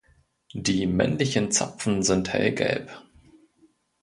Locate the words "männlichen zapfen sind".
0.87-2.33